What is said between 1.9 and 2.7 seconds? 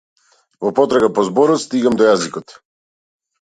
до јазикот.